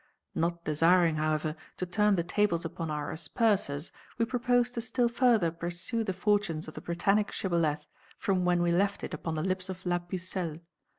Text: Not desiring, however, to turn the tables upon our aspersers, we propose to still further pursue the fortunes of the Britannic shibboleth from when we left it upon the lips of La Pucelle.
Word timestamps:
Not 0.33 0.65
desiring, 0.65 1.17
however, 1.17 1.55
to 1.77 1.85
turn 1.85 2.15
the 2.15 2.23
tables 2.23 2.65
upon 2.65 2.89
our 2.89 3.11
aspersers, 3.11 3.91
we 4.17 4.25
propose 4.25 4.71
to 4.71 4.81
still 4.81 5.07
further 5.07 5.51
pursue 5.51 6.03
the 6.03 6.11
fortunes 6.11 6.67
of 6.67 6.73
the 6.73 6.81
Britannic 6.81 7.31
shibboleth 7.31 7.85
from 8.17 8.43
when 8.43 8.63
we 8.63 8.71
left 8.71 9.03
it 9.03 9.13
upon 9.13 9.35
the 9.35 9.43
lips 9.43 9.69
of 9.69 9.85
La 9.85 9.99
Pucelle. 9.99 10.61